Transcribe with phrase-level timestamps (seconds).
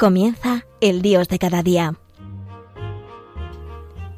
[0.00, 1.94] Comienza el Dios de cada día.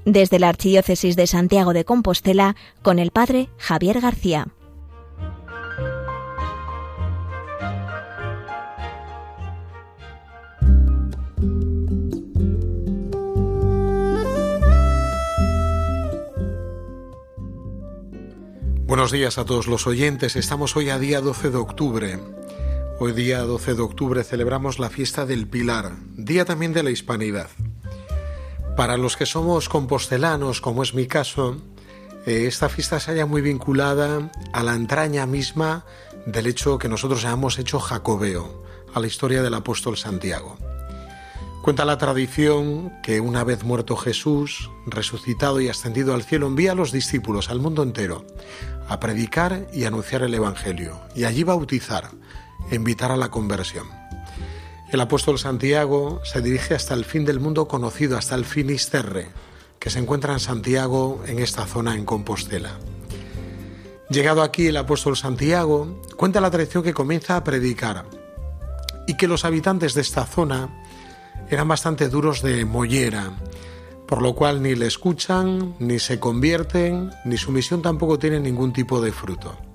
[0.04, 4.46] Desde la Archidiócesis de Santiago de Compostela, con el Padre Javier García.
[18.86, 20.36] Buenos días a todos los oyentes.
[20.36, 22.41] Estamos hoy a día 12 de octubre.
[23.04, 27.48] Hoy día 12 de octubre celebramos la fiesta del Pilar, día también de la Hispanidad.
[28.76, 31.56] Para los que somos compostelanos, como es mi caso,
[32.26, 35.84] eh, esta fiesta se halla muy vinculada a la entraña misma
[36.26, 38.62] del hecho que nosotros llamamos hecho jacobeo,
[38.94, 40.56] a la historia del apóstol Santiago.
[41.64, 46.76] Cuenta la tradición que una vez muerto Jesús, resucitado y ascendido al cielo, envía a
[46.76, 48.24] los discípulos al mundo entero
[48.88, 52.10] a predicar y anunciar el Evangelio, y allí bautizar
[52.70, 53.86] invitar a la conversión.
[54.92, 59.28] El apóstol Santiago se dirige hasta el fin del mundo conocido, hasta el Finisterre,
[59.78, 62.78] que se encuentra en Santiago, en esta zona en Compostela.
[64.10, 68.04] Llegado aquí el apóstol Santiago, cuenta la tradición que comienza a predicar
[69.06, 70.68] y que los habitantes de esta zona
[71.48, 73.32] eran bastante duros de mollera,
[74.06, 78.74] por lo cual ni le escuchan, ni se convierten, ni su misión tampoco tiene ningún
[78.74, 79.71] tipo de fruto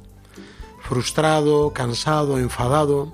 [0.88, 3.12] frustrado, cansado, enfadado,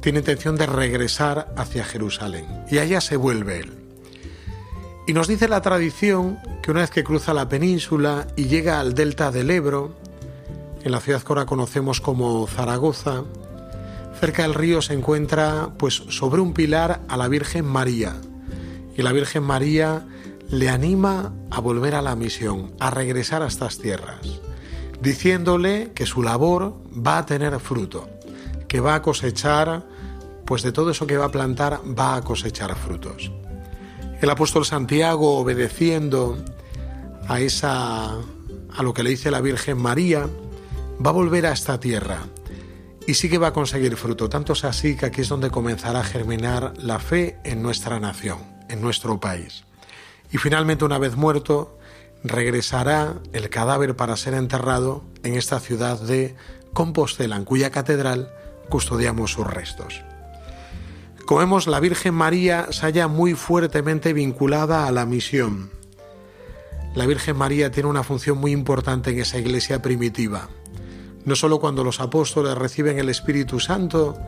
[0.00, 2.46] tiene intención de regresar hacia Jerusalén.
[2.68, 3.72] Y allá se vuelve él.
[5.06, 8.94] Y nos dice la tradición que una vez que cruza la península y llega al
[8.94, 9.94] delta del Ebro,
[10.82, 13.22] en la ciudad que ahora conocemos como Zaragoza,
[14.18, 18.16] cerca del río se encuentra pues sobre un pilar a la Virgen María.
[18.96, 20.06] Y la Virgen María
[20.48, 24.18] le anima a volver a la misión, a regresar a estas tierras
[25.00, 28.08] diciéndole que su labor va a tener fruto,
[28.68, 29.84] que va a cosechar,
[30.44, 33.30] pues de todo eso que va a plantar va a cosechar frutos.
[34.20, 36.38] El apóstol Santiago, obedeciendo
[37.28, 38.14] a esa
[38.76, 40.28] a lo que le dice la Virgen María,
[41.04, 42.20] va a volver a esta tierra
[43.06, 44.28] y sí que va a conseguir fruto.
[44.28, 48.38] Tanto es así que aquí es donde comenzará a germinar la fe en nuestra nación,
[48.68, 49.64] en nuestro país.
[50.32, 51.78] Y finalmente, una vez muerto,
[52.24, 56.34] regresará el cadáver para ser enterrado en esta ciudad de
[56.72, 58.32] Compostela, en cuya catedral
[58.68, 60.02] custodiamos sus restos.
[61.26, 65.70] Como vemos, la Virgen María se halla muy fuertemente vinculada a la misión.
[66.94, 70.48] La Virgen María tiene una función muy importante en esa iglesia primitiva.
[71.24, 74.18] No solo cuando los apóstoles reciben el Espíritu Santo,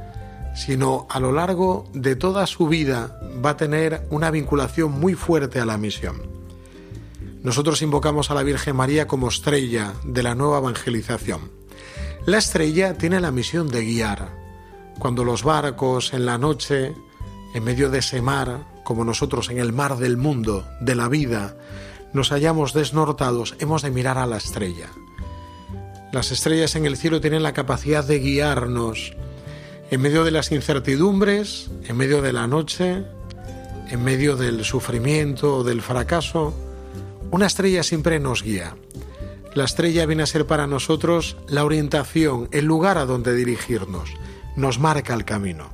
[0.55, 5.61] sino a lo largo de toda su vida va a tener una vinculación muy fuerte
[5.61, 6.36] a la misión.
[7.47, 11.53] Nosotros invocamos a la Virgen María como estrella de la nueva evangelización.
[12.27, 14.37] La estrella tiene la misión de guiar.
[14.99, 16.93] Cuando los barcos en la noche,
[17.55, 21.57] en medio de ese mar, como nosotros en el mar del mundo, de la vida,
[22.13, 24.89] nos hallamos desnortados, hemos de mirar a la estrella.
[26.11, 29.15] Las estrellas en el cielo tienen la capacidad de guiarnos
[29.93, 33.05] en medio de las incertidumbres, en medio de la noche,
[33.89, 36.66] en medio del sufrimiento del fracaso.
[37.31, 38.77] Una estrella siempre nos guía.
[39.55, 44.11] La estrella viene a ser para nosotros la orientación, el lugar a donde dirigirnos.
[44.55, 45.71] Nos marca el camino.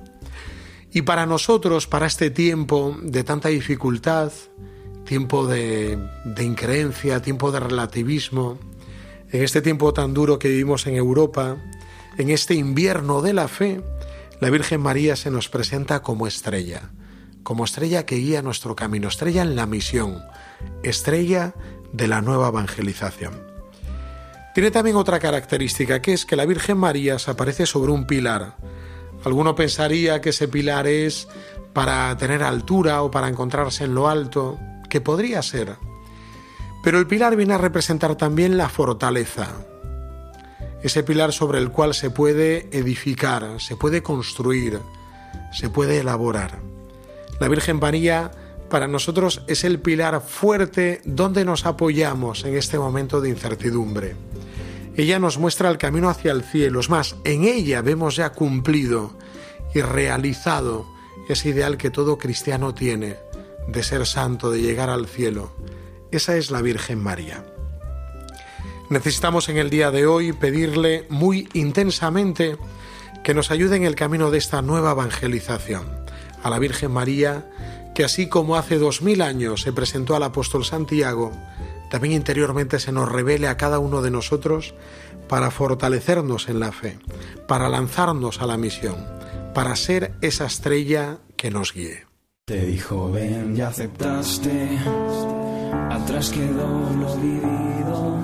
[0.92, 4.32] Y para nosotros, para este tiempo de tanta dificultad,
[5.04, 8.58] tiempo de, de increencia, tiempo de relativismo,
[9.30, 11.56] en este tiempo tan duro que vivimos en Europa,
[12.18, 13.82] en este invierno de la fe,
[14.40, 16.90] la Virgen María se nos presenta como estrella,
[17.42, 20.22] como estrella que guía nuestro camino, estrella en la misión,
[20.82, 21.54] estrella
[21.92, 23.52] de la nueva evangelización.
[24.54, 28.56] Tiene también otra característica, que es que la Virgen María se aparece sobre un pilar.
[29.24, 31.26] Alguno pensaría que ese pilar es
[31.72, 34.58] para tener altura o para encontrarse en lo alto,
[34.90, 35.76] que podría ser.
[36.84, 39.48] Pero el pilar viene a representar también la fortaleza,
[40.82, 44.80] ese pilar sobre el cual se puede edificar, se puede construir,
[45.52, 46.71] se puede elaborar.
[47.42, 48.30] La Virgen María
[48.70, 54.14] para nosotros es el pilar fuerte donde nos apoyamos en este momento de incertidumbre.
[54.96, 59.18] Ella nos muestra el camino hacia el cielo, es más, en ella vemos ya cumplido
[59.74, 60.86] y realizado
[61.28, 63.16] ese ideal que todo cristiano tiene
[63.66, 65.52] de ser santo, de llegar al cielo.
[66.12, 67.44] Esa es la Virgen María.
[68.88, 72.56] Necesitamos en el día de hoy pedirle muy intensamente
[73.24, 76.01] que nos ayude en el camino de esta nueva evangelización.
[76.42, 77.46] A la Virgen María,
[77.94, 81.32] que así como hace dos mil años se presentó al apóstol Santiago,
[81.90, 84.74] también interiormente se nos revele a cada uno de nosotros
[85.28, 86.98] para fortalecernos en la fe,
[87.46, 88.96] para lanzarnos a la misión,
[89.54, 92.06] para ser esa estrella que nos guíe.
[92.46, 94.78] Te dijo ven y aceptaste,
[95.90, 98.18] atrás quedó lo vivido,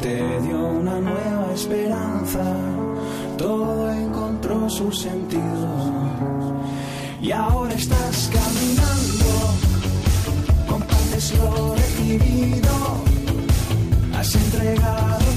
[0.00, 2.56] te dio una nueva esperanza,
[3.38, 6.37] todo encontró su sentido
[7.20, 9.54] y ahora estás caminando,
[10.68, 12.70] compartes lo recibido,
[14.16, 15.27] has entregado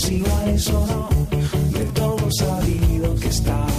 [0.00, 1.08] si vales o no.
[1.78, 3.69] De todo sabido que estabas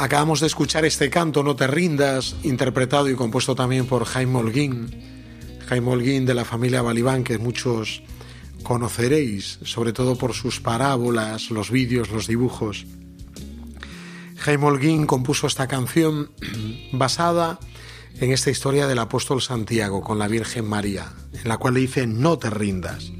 [0.00, 5.58] Acabamos de escuchar este canto No te rindas, interpretado y compuesto también por Jaime Holguín.
[5.66, 8.04] Jaime Holguín de la familia Balibán, que muchos
[8.62, 12.86] conoceréis, sobre todo por sus parábolas, los vídeos, los dibujos.
[14.36, 16.30] Jaime Holguín compuso esta canción
[16.92, 17.58] basada
[18.20, 22.06] en esta historia del apóstol Santiago con la Virgen María, en la cual le dice
[22.06, 23.10] no te rindas.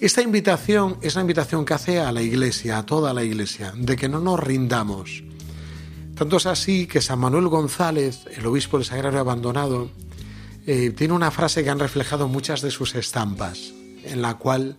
[0.00, 3.96] Esta invitación es la invitación que hace a la iglesia, a toda la iglesia, de
[3.96, 5.27] que no nos rindamos.
[6.18, 9.88] Tanto es así que San Manuel González, el obispo del Sagrario Abandonado,
[10.66, 13.72] eh, tiene una frase que han reflejado muchas de sus estampas,
[14.02, 14.78] en la cual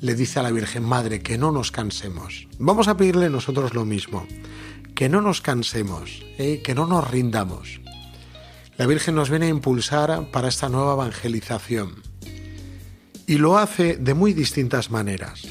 [0.00, 2.48] le dice a la Virgen Madre que no nos cansemos.
[2.58, 4.26] Vamos a pedirle nosotros lo mismo,
[4.96, 6.60] que no nos cansemos, ¿eh?
[6.64, 7.80] que no nos rindamos.
[8.76, 12.02] La Virgen nos viene a impulsar para esta nueva evangelización
[13.28, 15.42] y lo hace de muy distintas maneras.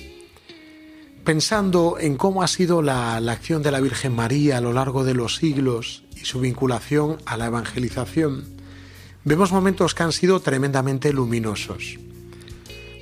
[1.23, 5.05] Pensando en cómo ha sido la, la, acción de la Virgen María a lo largo
[5.05, 8.43] de los siglos y su vinculación a la evangelización,
[9.23, 11.97] vemos momentos que han sido tremendamente luminosos.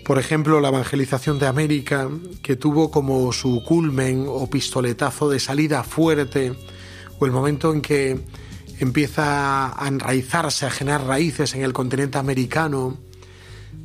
[0.06, 2.10] Por ejemplo, la evangelización de América,
[2.44, 6.54] que tuvo como su culmen o pistoletazo de salida fuerte,
[7.18, 8.20] o el momento en que
[8.80, 12.98] empieza a enraizarse, a generar raíces en el continente americano,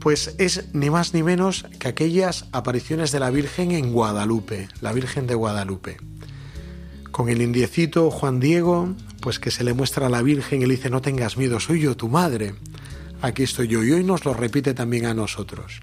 [0.01, 4.93] pues es ni más ni menos que aquellas apariciones de la Virgen en Guadalupe, la
[4.93, 5.97] Virgen de Guadalupe.
[7.11, 10.77] Con el indiecito Juan Diego, pues que se le muestra a la Virgen y le
[10.77, 12.55] dice, no tengas miedo, soy yo tu madre.
[13.23, 15.81] Aquí estoy yo y hoy nos lo repite también a nosotros.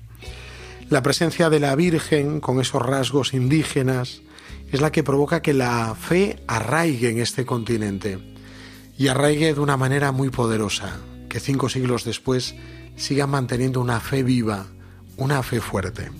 [0.89, 4.21] La presencia de la Virgen con esos rasgos indígenas
[4.71, 8.19] es la que provoca que la fe arraigue en este continente
[8.97, 10.97] y arraigue de una manera muy poderosa,
[11.29, 12.55] que cinco siglos después
[12.95, 14.67] siga manteniendo una fe viva,
[15.17, 16.11] una fe fuerte.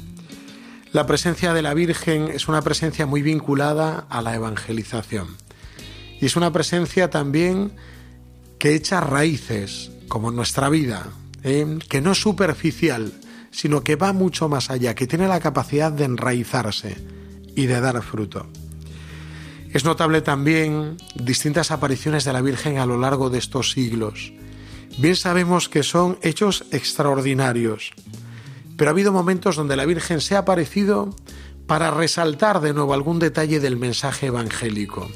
[0.92, 5.38] La presencia de la Virgen es una presencia muy vinculada a la evangelización
[6.22, 7.74] y es una presencia también
[8.60, 11.08] que echa raíces, como en nuestra vida,
[11.44, 11.80] ¿eh?
[11.90, 13.12] que no es superficial,
[13.52, 16.96] sino que va mucho más allá, que tiene la capacidad de enraizarse
[17.56, 18.48] y de dar fruto.
[19.74, 24.32] Es notable también distintas apariciones de la Virgen a lo largo de estos siglos.
[24.98, 27.94] Bien sabemos que son hechos extraordinarios,
[28.78, 31.16] pero ha habido momentos donde la Virgen se ha aparecido
[31.66, 35.10] para resaltar de nuevo algún detalle del mensaje evangélico,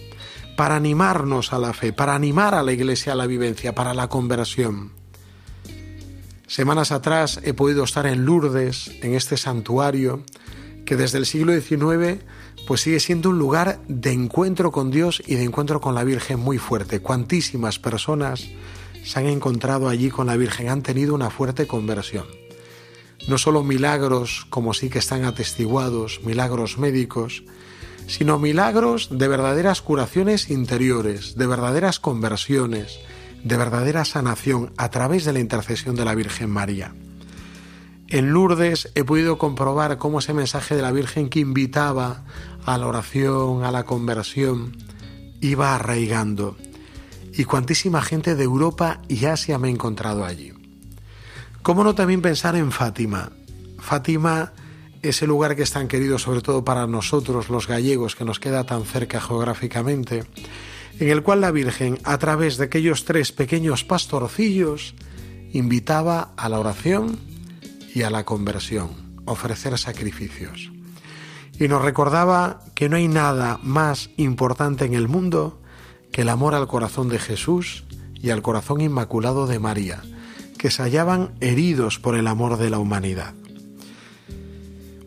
[0.55, 4.07] para animarnos a la fe, para animar a la Iglesia a la vivencia, para la
[4.09, 4.93] conversión.
[6.47, 10.23] Semanas atrás he podido estar en Lourdes, en este santuario,
[10.85, 12.23] que desde el siglo XIX
[12.65, 16.39] pues sigue siendo un lugar de encuentro con Dios y de encuentro con la Virgen
[16.39, 16.99] muy fuerte.
[16.99, 18.45] Cuantísimas personas
[19.03, 22.25] se han encontrado allí con la Virgen, han tenido una fuerte conversión.
[23.27, 27.43] No solo milagros como sí que están atestiguados, milagros médicos,
[28.07, 32.99] sino milagros de verdaderas curaciones interiores, de verdaderas conversiones,
[33.43, 36.93] de verdadera sanación a través de la intercesión de la Virgen María.
[38.09, 42.23] En Lourdes he podido comprobar cómo ese mensaje de la Virgen que invitaba
[42.65, 44.77] a la oración, a la conversión,
[45.41, 46.55] iba arraigando
[47.37, 50.53] y cuantísima gente de Europa y Asia me he encontrado allí.
[51.61, 53.31] ¿Cómo no también pensar en Fátima?
[53.77, 54.53] Fátima
[55.03, 58.39] es el lugar que es tan querido sobre todo para nosotros los gallegos, que nos
[58.39, 60.25] queda tan cerca geográficamente,
[60.99, 64.95] en el cual la Virgen, a través de aquellos tres pequeños pastorcillos,
[65.51, 67.19] invitaba a la oración
[67.93, 70.71] y a la conversión, ofrecer sacrificios.
[71.59, 75.61] Y nos recordaba que no hay nada más importante en el mundo
[76.11, 77.83] que el amor al corazón de Jesús
[78.15, 80.01] y al corazón inmaculado de María,
[80.57, 83.33] que se hallaban heridos por el amor de la humanidad.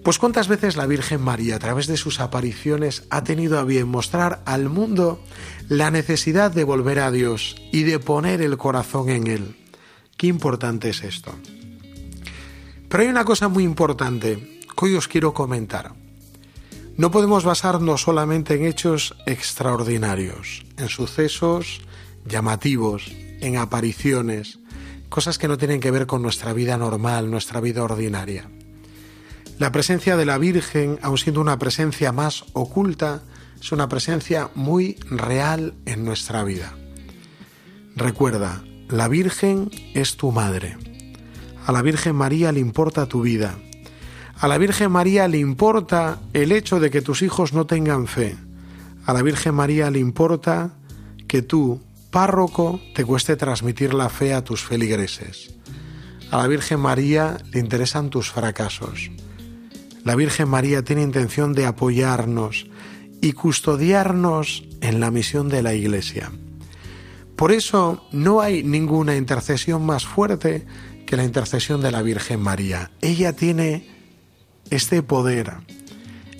[0.02, 3.86] Pues cuántas veces la Virgen María, a través de sus apariciones, ha tenido a bien
[3.88, 5.22] mostrar al mundo
[5.68, 9.56] la necesidad de volver a Dios y de poner el corazón en Él.
[10.16, 11.32] Qué importante es esto.
[12.88, 15.92] Pero hay una cosa muy importante que hoy os quiero comentar.
[17.00, 21.80] No podemos basarnos solamente en hechos extraordinarios, en sucesos
[22.26, 24.58] llamativos, en apariciones,
[25.08, 28.50] cosas que no tienen que ver con nuestra vida normal, nuestra vida ordinaria.
[29.58, 33.22] La presencia de la Virgen, aun siendo una presencia más oculta,
[33.58, 36.76] es una presencia muy real en nuestra vida.
[37.96, 40.76] Recuerda, la Virgen es tu madre.
[41.64, 43.56] A la Virgen María le importa tu vida.
[44.40, 48.38] A la Virgen María le importa el hecho de que tus hijos no tengan fe.
[49.04, 50.72] A la Virgen María le importa
[51.28, 55.54] que tú, párroco, te cueste transmitir la fe a tus feligreses.
[56.30, 59.10] A la Virgen María le interesan tus fracasos.
[60.04, 62.66] La Virgen María tiene intención de apoyarnos
[63.20, 66.32] y custodiarnos en la misión de la Iglesia.
[67.36, 70.64] Por eso no hay ninguna intercesión más fuerte
[71.04, 72.90] que la intercesión de la Virgen María.
[73.02, 73.99] Ella tiene
[74.70, 75.54] este poder,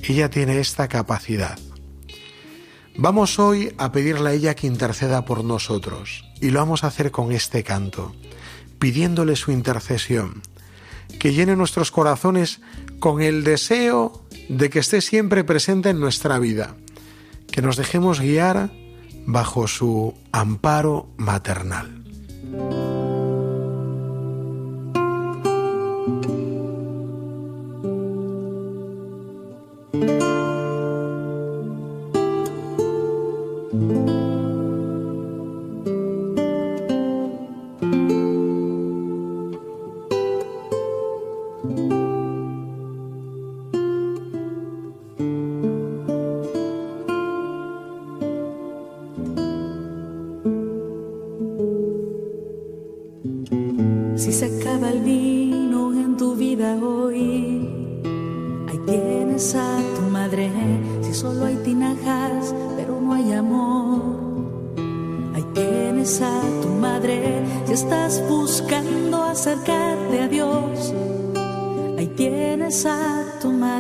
[0.02, 1.58] ella tiene esta capacidad.
[2.96, 7.10] Vamos hoy a pedirle a ella que interceda por nosotros y lo vamos a hacer
[7.10, 8.14] con este canto,
[8.78, 10.42] pidiéndole su intercesión,
[11.18, 12.60] que llene nuestros corazones
[12.98, 16.76] con el deseo de que esté siempre presente en nuestra vida,
[17.50, 18.70] que nos dejemos guiar
[19.26, 22.02] bajo su amparo maternal.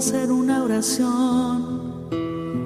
[0.00, 2.08] Hacer una oración,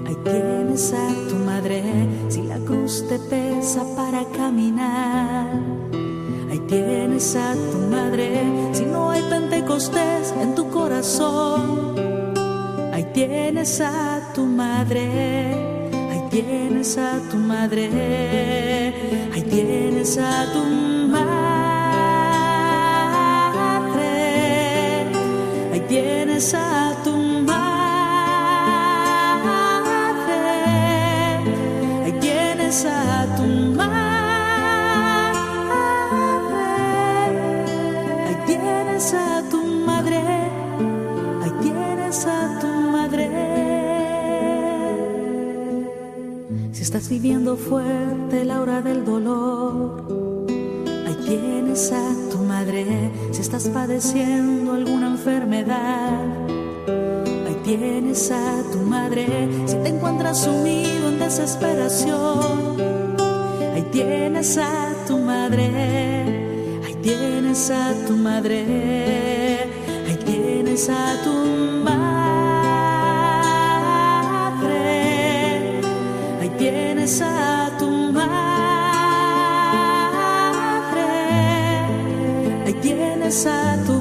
[0.06, 1.82] ahí tienes a tu madre.
[2.28, 5.48] Si la cruz te pesa para caminar,
[6.48, 8.70] ahí tienes a tu madre.
[8.72, 11.96] Si no hay pentecostés en tu corazón,
[12.92, 15.54] ahí tienes a tu madre.
[16.12, 18.94] Ahí tienes a tu madre.
[19.34, 20.62] Ahí tienes a tu
[21.10, 21.34] madre.
[25.72, 26.83] Ahí tienes a
[32.82, 34.00] a tu madre.
[38.26, 40.20] Ahí tienes a tu madre.
[41.42, 43.30] Ahí tienes a tu madre.
[46.72, 50.06] Si estás viviendo fuerte la hora del dolor,
[51.06, 53.12] ahí tienes a tu madre.
[53.30, 56.18] Si estás padeciendo alguna enfermedad,
[57.46, 59.48] ahí tienes a tu madre.
[59.66, 60.93] Si te encuentras sumido
[61.24, 62.76] desesperación,
[63.74, 65.70] ahí tienes a tu madre.
[66.84, 68.60] Ahí tienes a tu madre.
[70.06, 71.32] Ahí tienes a tu
[71.88, 72.04] madre.
[76.40, 78.32] Ahí tienes a tu madre.
[82.66, 83.93] Ahí tienes a tu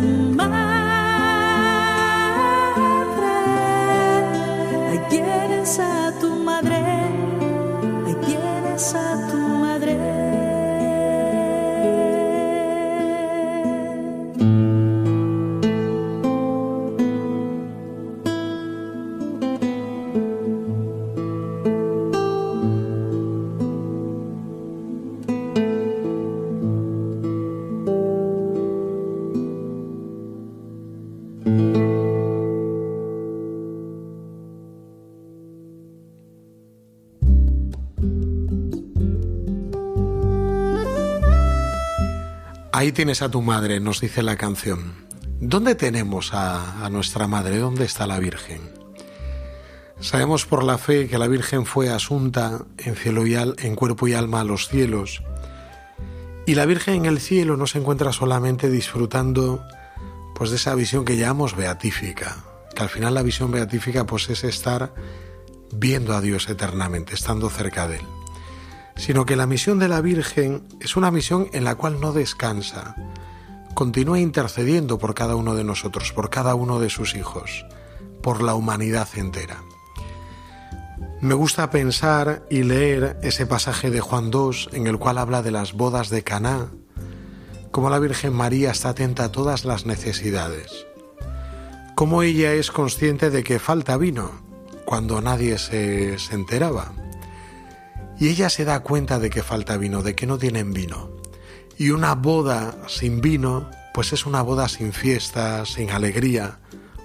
[42.83, 45.07] Ahí tienes a tu madre, nos dice la canción.
[45.39, 47.57] ¿Dónde tenemos a, nuestra madre?
[47.57, 48.59] ¿Dónde está la Virgen?
[50.01, 54.09] Sabemos por la fe que la Virgen fue asunta en, cielo y al, en cuerpo
[54.09, 55.23] y alma a los cielos.
[56.45, 59.63] Y la Virgen en el cielo no se encuentra solamente disfrutando
[60.35, 62.43] pues, de esa visión que llamamos beatífica,
[62.75, 64.93] que al final la visión beatífica pues, es estar
[65.73, 68.05] viendo a Dios eternamente, estando cerca de Él
[69.03, 72.95] sino que la misión de la Virgen es una misión en la cual no descansa,
[73.73, 77.65] continúa intercediendo por cada uno de nosotros, por cada uno de sus hijos,
[78.21, 79.61] por la humanidad entera.
[81.19, 85.51] Me gusta pensar y leer ese pasaje de Juan 2 en el cual habla de
[85.51, 86.69] las bodas de Caná,
[87.71, 90.87] cómo la Virgen María está atenta a todas las necesidades,
[91.93, 94.31] cómo ella es consciente de que falta vino
[94.85, 96.93] cuando nadie se enteraba
[98.19, 101.09] y ella se da cuenta de que falta vino, de que no tienen vino.
[101.77, 106.59] Y una boda sin vino, pues es una boda sin fiesta, sin alegría,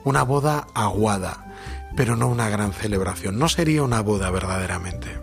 [0.05, 1.55] una boda aguada,
[1.97, 3.39] pero no una gran celebración.
[3.39, 5.21] No sería una boda verdaderamente.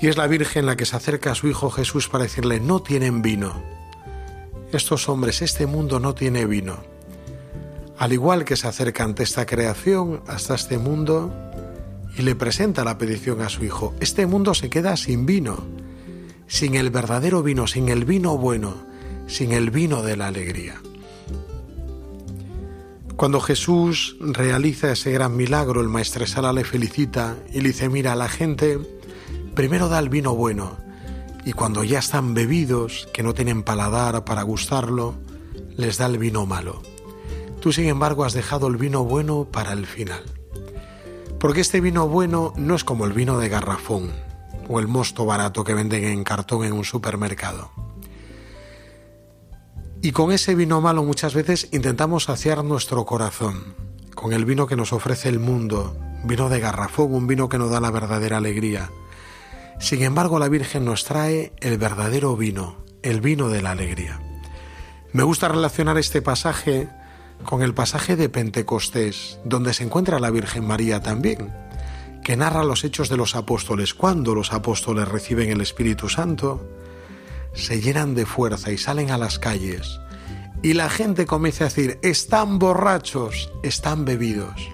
[0.00, 2.80] Y es la Virgen la que se acerca a su Hijo Jesús para decirle, no
[2.80, 3.62] tienen vino.
[4.72, 6.78] Estos hombres, este mundo no tiene vino.
[7.98, 11.49] Al igual que se acerca ante esta creación, hasta este mundo,
[12.16, 13.94] y le presenta la petición a su hijo.
[14.00, 15.58] Este mundo se queda sin vino,
[16.46, 18.74] sin el verdadero vino, sin el vino bueno,
[19.26, 20.80] sin el vino de la alegría.
[23.16, 28.28] Cuando Jesús realiza ese gran milagro, el maestresala le felicita y le dice, mira, la
[28.28, 28.78] gente
[29.54, 30.78] primero da el vino bueno
[31.44, 35.14] y cuando ya están bebidos, que no tienen paladar para gustarlo,
[35.76, 36.82] les da el vino malo.
[37.60, 40.22] Tú, sin embargo, has dejado el vino bueno para el final.
[41.40, 44.12] Porque este vino bueno no es como el vino de garrafón,
[44.68, 47.72] o el mosto barato que venden en cartón en un supermercado.
[50.02, 53.74] Y con ese vino malo muchas veces intentamos saciar nuestro corazón,
[54.14, 57.70] con el vino que nos ofrece el mundo, vino de garrafón, un vino que nos
[57.70, 58.90] da la verdadera alegría.
[59.78, 64.20] Sin embargo, la Virgen nos trae el verdadero vino, el vino de la alegría.
[65.14, 66.90] Me gusta relacionar este pasaje
[67.44, 71.52] con el pasaje de Pentecostés, donde se encuentra la Virgen María también,
[72.22, 73.94] que narra los hechos de los apóstoles.
[73.94, 76.66] Cuando los apóstoles reciben el Espíritu Santo,
[77.54, 80.00] se llenan de fuerza y salen a las calles.
[80.62, 84.68] Y la gente comienza a decir, están borrachos, están bebidos.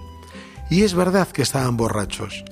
[0.69, 2.43] Y es verdad que estaban borrachos,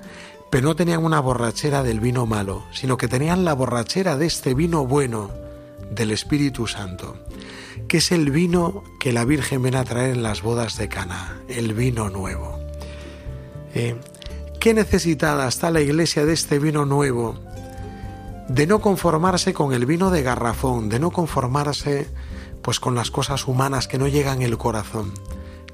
[0.50, 4.54] pero no tenían una borrachera del vino malo, sino que tenían la borrachera de este
[4.54, 5.32] vino bueno,
[5.92, 7.18] del Espíritu Santo,
[7.88, 11.40] que es el vino que la Virgen viene a traer en las bodas de Cana,
[11.48, 12.60] el vino nuevo.
[13.74, 13.96] Eh,
[14.60, 17.40] ¿Qué necesitada está la iglesia de este vino nuevo?
[18.48, 22.08] De no conformarse con el vino de garrafón, de no conformarse
[22.62, 25.14] pues con las cosas humanas que no llegan el corazón,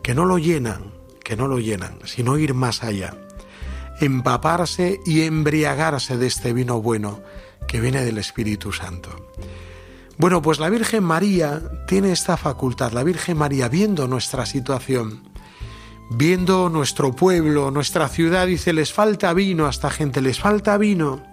[0.04, 0.92] que no lo llenan,
[1.24, 3.16] que no lo llenan, sino ir más allá,
[4.02, 7.22] empaparse y embriagarse de este vino bueno
[7.66, 9.32] que viene del Espíritu Santo.
[10.22, 15.24] Bueno, pues la Virgen María tiene esta facultad, la Virgen María viendo nuestra situación,
[16.12, 21.24] viendo nuestro pueblo, nuestra ciudad, dice, les falta vino a esta gente, les falta vino.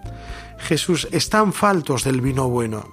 [0.57, 2.89] Jesús, están faltos del vino bueno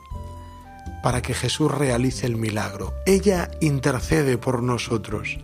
[1.01, 2.93] para que Jesús realice el milagro.
[3.05, 5.37] Ella intercede por nosotros.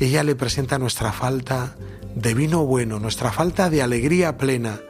[0.00, 1.76] Ella le presenta nuestra falta
[2.14, 4.80] de vino bueno, nuestra falta de alegría plena,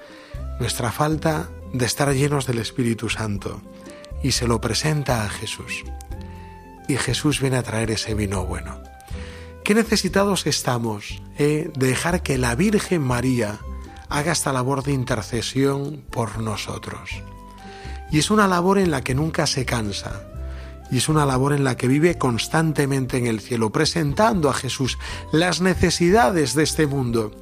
[0.60, 3.60] nuestra falta de estar llenos del Espíritu Santo.
[4.24, 5.84] Y se lo presenta a Jesús.
[6.88, 8.82] Y Jesús viene a traer ese vino bueno.
[9.64, 13.60] Qué necesitados estamos eh, de dejar que la Virgen María
[14.08, 17.10] haga esta labor de intercesión por nosotros.
[18.10, 20.26] Y es una labor en la que nunca se cansa.
[20.94, 24.96] Y es una labor en la que vive constantemente en el cielo, presentando a Jesús
[25.32, 27.32] las necesidades de este mundo,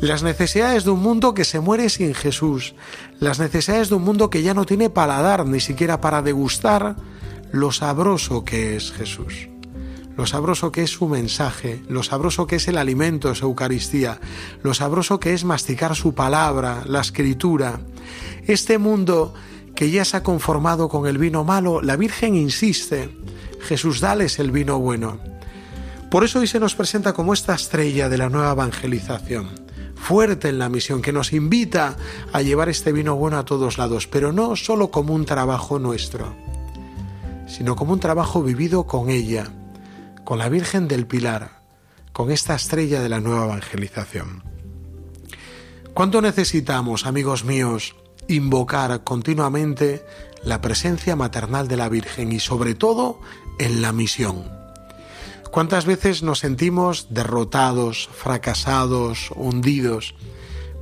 [0.00, 2.74] las necesidades de un mundo que se muere sin Jesús,
[3.20, 6.96] las necesidades de un mundo que ya no tiene paladar ni siquiera para degustar
[7.52, 9.50] lo sabroso que es Jesús.
[10.16, 14.18] Lo sabroso que es su mensaje, lo sabroso que es el alimento su Eucaristía,
[14.64, 17.78] lo sabroso que es masticar su palabra, la escritura.
[18.48, 19.32] Este mundo
[19.76, 23.14] que ya se ha conformado con el vino malo, la Virgen insiste,
[23.60, 25.20] Jesús dales el vino bueno.
[26.10, 29.50] Por eso hoy se nos presenta como esta estrella de la nueva evangelización,
[29.94, 31.96] fuerte en la misión, que nos invita
[32.32, 36.34] a llevar este vino bueno a todos lados, pero no solo como un trabajo nuestro,
[37.46, 39.52] sino como un trabajo vivido con ella,
[40.24, 41.60] con la Virgen del Pilar,
[42.14, 44.42] con esta estrella de la nueva evangelización.
[45.92, 47.94] ¿Cuánto necesitamos, amigos míos,
[48.28, 50.04] invocar continuamente
[50.42, 53.20] la presencia maternal de la Virgen y sobre todo
[53.58, 54.50] en la misión?
[55.50, 60.14] ¿Cuántas veces nos sentimos derrotados, fracasados, hundidos,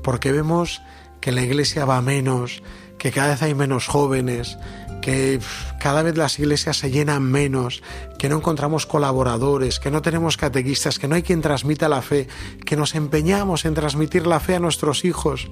[0.03, 0.83] porque vemos
[1.21, 2.63] que la iglesia va menos,
[2.99, 4.59] que cada vez hay menos jóvenes,
[5.01, 5.39] que
[5.81, 7.83] cada vez las iglesias se llenan menos,
[8.19, 12.27] que no encontramos colaboradores, que no tenemos catequistas, que no hay quien transmita la fe,
[12.65, 15.51] que nos empeñamos en transmitir la fe a nuestros hijos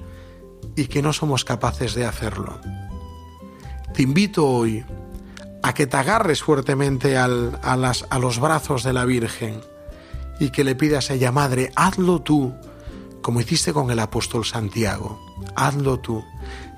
[0.77, 2.59] y que no somos capaces de hacerlo.
[3.95, 4.85] Te invito hoy
[5.63, 9.61] a que te agarres fuertemente a, las, a los brazos de la Virgen
[10.41, 12.53] y que le pidas a ella, Madre, hazlo tú,
[13.21, 15.21] como hiciste con el apóstol Santiago,
[15.55, 16.25] hazlo tú.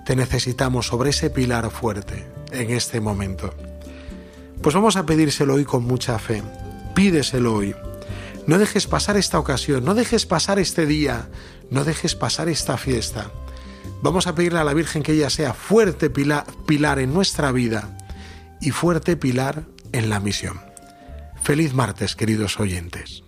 [0.05, 3.55] Te necesitamos sobre ese pilar fuerte en este momento.
[4.61, 6.43] Pues vamos a pedírselo hoy con mucha fe.
[6.95, 7.75] Pídeselo hoy.
[8.47, 11.29] No dejes pasar esta ocasión, no dejes pasar este día,
[11.71, 13.31] no dejes pasar esta fiesta.
[14.05, 17.97] Vamos a pedirle a la Virgen que ella sea fuerte pilar, pilar en nuestra vida
[18.61, 20.61] y fuerte pilar en la misión.
[21.43, 23.25] Feliz martes, queridos oyentes.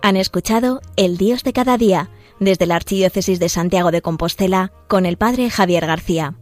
[0.00, 2.08] Han escuchado El Dios de cada día
[2.40, 6.34] desde la Archidiócesis de Santiago de Compostela con el Padre Javier García.